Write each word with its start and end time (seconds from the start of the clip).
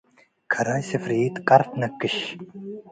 ከራይ 0.51 0.83
ስፍሪት 0.89 1.35
ቀር 1.47 1.61
ትነክሽ። 1.71 2.15